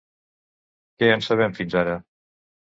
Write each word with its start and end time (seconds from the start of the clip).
Què 1.03 1.11
en 1.17 1.23
sabem 1.27 1.55
fins 1.61 1.79
ara? 1.85 1.97